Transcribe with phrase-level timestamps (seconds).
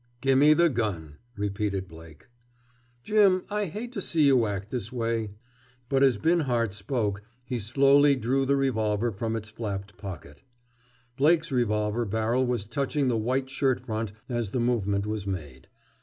[0.23, 2.25] "Gi' me the gun," repeated Blake.
[3.03, 5.35] "Jim, I hate to see you act this way,"
[5.89, 10.41] but as Binhart spoke he slowly drew the revolver from its flapped pocket.
[11.17, 15.67] Blake's revolver barrel was touching the white shirt front as the movement was made.